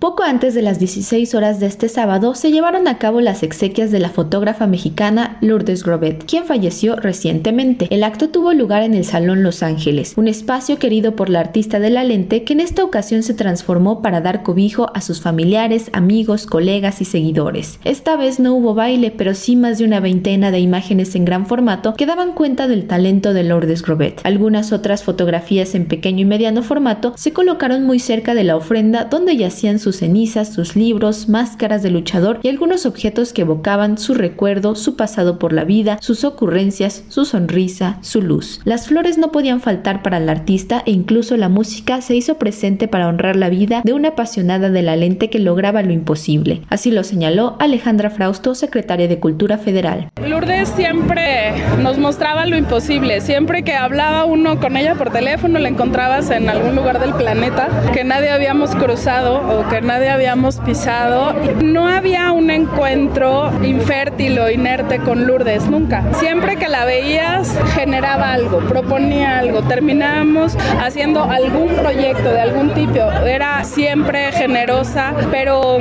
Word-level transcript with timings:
Poco 0.00 0.22
antes 0.22 0.54
de 0.54 0.62
las 0.62 0.78
16 0.78 1.34
horas 1.34 1.60
de 1.60 1.66
este 1.66 1.90
sábado 1.90 2.34
se 2.34 2.50
llevaron 2.50 2.88
a 2.88 2.96
cabo 2.96 3.20
las 3.20 3.42
exequias 3.42 3.90
de 3.90 3.98
la 3.98 4.08
fotógrafa 4.08 4.66
mexicana 4.66 5.36
Lourdes 5.42 5.84
Grobet, 5.84 6.24
quien 6.24 6.46
falleció 6.46 6.96
recientemente. 6.96 7.86
El 7.90 8.02
acto 8.02 8.30
tuvo 8.30 8.54
lugar 8.54 8.82
en 8.82 8.94
el 8.94 9.04
Salón 9.04 9.42
Los 9.42 9.62
Ángeles, 9.62 10.14
un 10.16 10.26
espacio 10.26 10.78
querido 10.78 11.16
por 11.16 11.28
la 11.28 11.40
artista 11.40 11.80
de 11.80 11.90
la 11.90 12.02
lente 12.02 12.44
que 12.44 12.54
en 12.54 12.60
esta 12.60 12.82
ocasión 12.82 13.22
se 13.22 13.34
transformó 13.34 14.00
para 14.00 14.22
dar 14.22 14.42
cobijo 14.42 14.90
a 14.94 15.02
sus 15.02 15.20
familiares, 15.20 15.90
amigos, 15.92 16.46
colegas 16.46 17.02
y 17.02 17.04
seguidores. 17.04 17.78
Esta 17.84 18.16
vez 18.16 18.40
no 18.40 18.54
hubo 18.54 18.72
baile, 18.72 19.10
pero 19.10 19.34
sí 19.34 19.54
más 19.54 19.76
de 19.76 19.84
una 19.84 20.00
veintena 20.00 20.50
de 20.50 20.60
imágenes 20.60 21.14
en 21.14 21.26
gran 21.26 21.44
formato 21.44 21.92
que 21.92 22.06
daban 22.06 22.32
cuenta 22.32 22.68
del 22.68 22.86
talento 22.86 23.34
de 23.34 23.44
Lourdes 23.44 23.82
Grobet. 23.82 24.22
Algunas 24.24 24.72
otras 24.72 25.04
fotografías 25.04 25.74
en 25.74 25.84
pequeño 25.84 26.22
y 26.22 26.24
mediano 26.24 26.62
formato 26.62 27.12
se 27.18 27.34
colocaron 27.34 27.84
muy 27.84 27.98
cerca 27.98 28.34
de 28.34 28.44
la 28.44 28.56
ofrenda 28.56 29.04
donde 29.04 29.36
yacían 29.36 29.78
sus 29.78 29.89
cenizas, 29.96 30.52
sus 30.52 30.76
libros, 30.76 31.28
máscaras 31.28 31.82
de 31.82 31.90
luchador 31.90 32.40
y 32.42 32.48
algunos 32.48 32.86
objetos 32.86 33.32
que 33.32 33.42
evocaban 33.42 33.98
su 33.98 34.14
recuerdo, 34.14 34.74
su 34.74 34.96
pasado 34.96 35.38
por 35.38 35.52
la 35.52 35.64
vida, 35.64 35.98
sus 36.00 36.24
ocurrencias, 36.24 37.04
su 37.08 37.24
sonrisa, 37.24 37.98
su 38.00 38.22
luz. 38.22 38.60
Las 38.64 38.88
flores 38.88 39.18
no 39.18 39.32
podían 39.32 39.60
faltar 39.60 40.02
para 40.02 40.18
el 40.18 40.28
artista 40.28 40.82
e 40.86 40.90
incluso 40.90 41.36
la 41.36 41.48
música 41.48 42.00
se 42.00 42.16
hizo 42.16 42.38
presente 42.38 42.88
para 42.88 43.08
honrar 43.08 43.36
la 43.36 43.48
vida 43.48 43.82
de 43.84 43.92
una 43.92 44.08
apasionada 44.08 44.70
de 44.70 44.82
la 44.82 44.96
lente 44.96 45.30
que 45.30 45.38
lograba 45.38 45.82
lo 45.82 45.92
imposible. 45.92 46.62
Así 46.68 46.90
lo 46.90 47.04
señaló 47.04 47.56
Alejandra 47.58 48.10
Frausto, 48.10 48.54
secretaria 48.54 49.08
de 49.08 49.18
Cultura 49.18 49.58
Federal. 49.58 50.10
Lourdes 50.26 50.68
siempre 50.70 51.52
nos 51.82 51.98
mostraba 51.98 52.46
lo 52.46 52.56
imposible. 52.56 53.20
Siempre 53.20 53.62
que 53.62 53.74
hablaba 53.74 54.24
uno 54.24 54.60
con 54.60 54.76
ella 54.76 54.94
por 54.94 55.10
teléfono, 55.10 55.58
la 55.58 55.68
encontrabas 55.68 56.30
en 56.30 56.48
algún 56.48 56.76
lugar 56.76 57.00
del 57.00 57.14
planeta 57.14 57.68
que 57.92 58.04
nadie 58.04 58.30
habíamos 58.30 58.74
cruzado 58.74 59.36
o 59.38 59.68
que 59.68 59.79
nadie 59.82 60.10
habíamos 60.10 60.56
pisado. 60.58 61.34
No 61.62 61.86
había 61.86 62.32
un 62.32 62.50
encuentro 62.50 63.50
infértil 63.62 64.38
o 64.38 64.50
inerte 64.50 64.98
con 64.98 65.26
Lourdes, 65.26 65.66
nunca. 65.66 66.04
Siempre 66.14 66.56
que 66.56 66.68
la 66.68 66.84
veías 66.84 67.56
generaba 67.74 68.32
algo, 68.32 68.58
proponía 68.60 69.38
algo, 69.38 69.62
terminábamos 69.62 70.56
haciendo 70.80 71.24
algún 71.24 71.68
proyecto 71.68 72.30
de 72.30 72.40
algún 72.40 72.74
tipo. 72.74 73.00
Era 73.26 73.64
siempre 73.64 74.32
generosa, 74.32 75.14
pero 75.30 75.78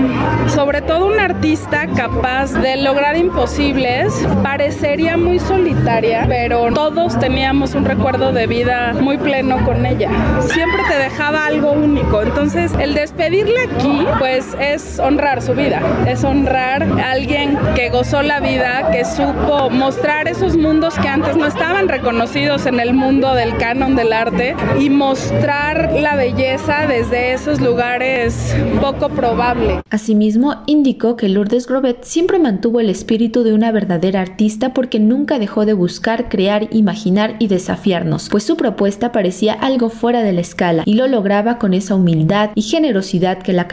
sobre 0.47 0.81
todo 0.81 1.07
una 1.07 1.25
artista 1.25 1.87
capaz 1.95 2.53
de 2.53 2.77
lograr 2.77 3.17
imposibles. 3.17 4.13
Parecería 4.43 5.17
muy 5.17 5.39
solitaria, 5.39 6.25
pero 6.27 6.71
todos 6.73 7.19
teníamos 7.19 7.75
un 7.75 7.85
recuerdo 7.85 8.31
de 8.31 8.47
vida 8.47 8.93
muy 8.93 9.17
pleno 9.17 9.63
con 9.65 9.85
ella. 9.85 10.09
Siempre 10.41 10.81
te 10.89 10.97
dejaba 10.97 11.45
algo 11.45 11.71
único. 11.71 12.21
Entonces, 12.21 12.71
el 12.79 12.93
despedirle 12.93 13.59
aquí 13.71 13.88
pues 14.17 14.45
es 14.59 14.99
honrar 14.99 15.41
su 15.41 15.53
vida, 15.53 15.81
es 16.07 16.23
honrar 16.23 16.83
a 16.83 17.11
alguien 17.11 17.57
que 17.75 17.89
gozó 17.89 18.21
la 18.21 18.39
vida, 18.39 18.91
que 18.91 19.05
supo 19.05 19.69
mostrar 19.69 20.27
esos 20.27 20.57
mundos 20.57 20.95
que 20.95 21.07
antes 21.07 21.35
no 21.35 21.45
estaban 21.45 21.87
reconocidos 21.87 22.65
en 22.65 22.79
el 22.79 22.93
mundo 22.93 23.33
del 23.33 23.57
canon 23.57 23.95
del 23.95 24.13
arte 24.13 24.55
y 24.79 24.89
mostrar 24.89 25.93
la 25.93 26.15
belleza 26.15 26.87
desde 26.87 27.33
esos 27.33 27.61
lugares 27.61 28.55
poco 28.81 29.09
probable. 29.09 29.81
Asimismo, 29.89 30.63
indicó 30.65 31.15
que 31.15 31.29
Lourdes 31.29 31.67
Grobet 31.67 32.03
siempre 32.03 32.39
mantuvo 32.39 32.79
el 32.79 32.89
espíritu 32.89 33.43
de 33.43 33.53
una 33.53 33.71
verdadera 33.71 34.21
artista 34.21 34.73
porque 34.73 34.99
nunca 34.99 35.39
dejó 35.39 35.65
de 35.65 35.73
buscar, 35.73 36.29
crear, 36.29 36.67
imaginar 36.71 37.35
y 37.39 37.47
desafiarnos, 37.47 38.29
pues 38.29 38.43
su 38.43 38.57
propuesta 38.57 39.11
parecía 39.11 39.53
algo 39.53 39.89
fuera 39.89 40.23
de 40.23 40.33
la 40.33 40.41
escala 40.41 40.83
y 40.85 40.93
lo 40.93 41.07
lograba 41.07 41.57
con 41.57 41.73
esa 41.73 41.95
humildad 41.95 42.51
y 42.55 42.63
generosidad 42.63 43.39
que 43.39 43.53
la 43.53 43.67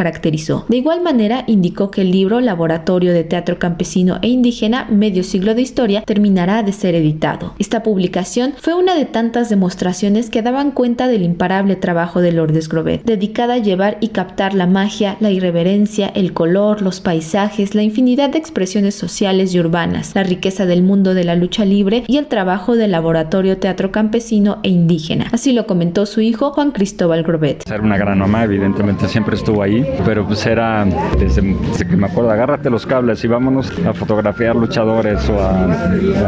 De 0.69 0.77
igual 0.77 1.03
manera, 1.03 1.45
indicó 1.47 1.91
que 1.91 2.03
el 2.03 2.11
libro 2.11 2.41
Laboratorio 2.41 3.13
de 3.13 3.25
Teatro 3.25 3.59
Campesino 3.59 4.19
e 4.23 4.29
Indígena, 4.29 4.87
Medio 4.91 5.23
Siglo 5.23 5.55
de 5.55 5.63
Historia, 5.63 6.03
terminará 6.03 6.63
de 6.63 6.73
ser 6.73 6.95
editado. 6.95 7.55
Esta 7.59 7.83
publicación 7.83 8.55
fue 8.57 8.75
una 8.75 8.95
de 8.95 9.05
tantas 9.05 9.49
demostraciones 9.49 10.31
que 10.31 10.43
daban 10.43 10.71
cuenta 10.71 11.09
del 11.09 11.23
imparable 11.23 11.77
trabajo 11.77 12.21
de 12.21 12.33
Lourdes 12.33 12.69
Grobet, 12.69 13.05
dedicada 13.05 13.55
a 13.55 13.59
llevar 13.59 13.99
y 14.01 14.09
captar 14.09 14.55
la 14.55 14.67
magia, 14.67 15.17
la 15.21 15.31
irreverencia, 15.31 16.09
el 16.09 16.33
color, 16.33 16.83
los 16.83 17.01
paisajes, 17.01 17.75
la 17.75 17.83
infinidad 17.83 18.31
de 18.31 18.39
expresiones 18.39 18.95
sociales 18.95 19.55
y 19.55 19.61
urbanas, 19.61 20.13
la 20.15 20.23
riqueza 20.23 20.67
del 20.67 20.83
mundo 20.83 21.15
de 21.15 21.25
la 21.25 21.35
lucha 21.35 21.65
libre 21.65 22.05
y 22.07 22.17
el 22.17 22.27
trabajo 22.27 22.77
del 22.77 22.93
Laboratorio 22.93 23.59
Teatro 23.59 23.93
Campesino 23.93 24.59
e 24.63 24.69
Indígena. 24.69 25.27
Así 25.33 25.53
lo 25.53 25.67
comentó 25.67 26.07
su 26.07 26.21
hijo 26.21 26.53
Juan 26.53 26.71
Cristóbal 26.71 27.23
Grobet. 27.23 27.63
Era 27.67 27.83
una 27.83 27.97
gran 27.97 28.19
mamá, 28.19 28.45
evidentemente 28.45 29.09
siempre 29.09 29.37
estuvo 29.37 29.63
ahí 29.63 29.85
pero 30.05 30.27
pues 30.27 30.45
era 30.47 30.85
desde, 31.19 31.43
que 31.87 31.97
me 31.97 32.07
acuerdo, 32.07 32.31
agárrate 32.31 32.71
los 32.71 32.87
cables 32.87 33.25
y 33.25 33.29
vámonos 33.29 33.73
a 33.87 33.93
fotografiar 33.93 34.57
luchadores 34.57 35.29
o 35.29 35.43
a, 35.43 35.67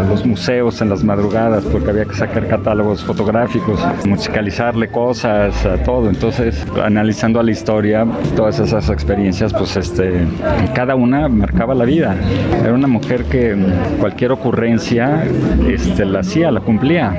los 0.09 0.25
museos 0.25 0.81
en 0.81 0.91
las 0.91 1.05
madrugadas 1.05 1.65
porque 1.65 1.91
había 1.91 2.05
que 2.05 2.15
sacar 2.15 2.47
catálogos 2.49 3.05
fotográficos, 3.05 3.81
musicalizarle 4.07 4.89
cosas, 4.89 5.65
a 5.67 5.83
todo. 5.83 6.09
Entonces, 6.09 6.67
analizando 6.83 7.41
a 7.41 7.43
la 7.43 7.51
historia, 7.51 8.07
todas 8.37 8.59
esas 8.61 8.89
experiencias, 8.91 9.53
pues 9.53 9.77
este, 9.77 10.27
cada 10.75 10.95
una 10.95 11.29
marcaba 11.29 11.75
la 11.75 11.85
vida. 11.85 12.17
Era 12.63 12.73
una 12.73 12.89
mujer 12.89 13.25
que 13.25 13.57
cualquier 14.01 14.33
ocurrencia 14.33 15.25
este, 15.69 16.05
la 16.05 16.21
hacía, 16.21 16.51
la 16.51 16.61
cumplía. 16.61 17.17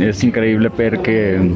Es 0.00 0.24
increíble 0.24 0.70
ver 0.76 1.00
que 1.00 1.52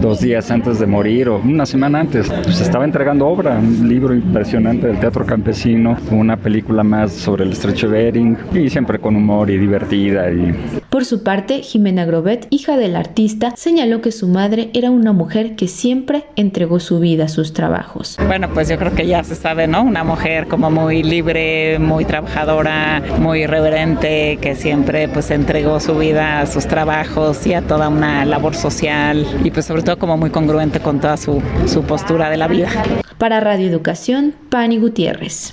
dos 0.00 0.20
días 0.20 0.50
antes 0.50 0.78
de 0.78 0.86
morir 0.86 1.28
o 1.28 1.38
una 1.38 1.66
semana 1.66 2.00
antes, 2.00 2.28
pues 2.42 2.60
estaba 2.60 2.84
entregando 2.84 3.26
obra 3.26 3.58
un 3.58 3.88
libro 3.88 4.14
impresionante 4.14 4.86
del 4.86 4.98
teatro 4.98 5.24
campesino, 5.26 5.96
una 6.10 6.36
película 6.36 6.82
más 6.82 7.12
sobre 7.12 7.44
el 7.44 7.52
estrecho 7.52 7.88
de 7.88 8.04
Bering 8.04 8.36
y 8.54 8.70
siempre 8.70 8.98
con 8.98 9.16
humor 9.16 9.50
y 9.50 9.58
divertida. 9.58 10.30
Y... 10.30 10.54
Por 10.90 11.04
su 11.04 11.22
parte, 11.22 11.62
Jimena 11.62 12.04
Grobet, 12.04 12.46
hija 12.50 12.76
del 12.76 12.96
artista, 12.96 13.52
señaló 13.56 14.00
que 14.00 14.12
su 14.12 14.28
madre 14.28 14.70
era 14.74 14.90
una 14.90 15.12
mujer 15.12 15.56
que 15.56 15.68
siempre 15.68 16.24
entregó 16.36 16.80
su 16.80 17.00
vida 17.00 17.24
a 17.24 17.28
sus 17.28 17.52
trabajos. 17.52 18.16
Bueno, 18.26 18.48
pues 18.52 18.68
yo 18.68 18.78
creo 18.78 18.94
que 18.94 19.06
ya 19.06 19.22
se 19.24 19.34
sabe, 19.34 19.66
¿no? 19.66 19.82
Una 19.82 20.04
mujer 20.04 20.46
como 20.46 20.70
muy 20.70 21.02
libre, 21.02 21.78
muy 21.78 22.04
trabajadora, 22.04 23.02
muy 23.20 23.46
reverente, 23.46 24.38
que 24.40 24.54
siempre 24.54 25.08
pues 25.08 25.30
entregó 25.30 25.80
su 25.80 25.96
vida 25.98 26.40
a 26.40 26.46
sus 26.46 26.66
trabajos 26.66 27.46
y 27.46 27.54
a 27.54 27.62
toda 27.62 27.88
una 27.88 28.24
labor 28.24 28.54
social 28.54 29.26
y 29.44 29.50
pues 29.50 29.65
sobre 29.66 29.82
todo 29.82 29.98
como 29.98 30.16
muy 30.16 30.30
congruente 30.30 30.78
con 30.80 31.00
toda 31.00 31.16
su, 31.16 31.42
su 31.66 31.82
postura 31.82 32.30
de 32.30 32.36
la 32.36 32.46
vida. 32.46 32.68
Para 33.18 33.40
Radio 33.40 33.66
Educación, 33.66 34.34
Pani 34.48 34.78
Gutiérrez. 34.78 35.44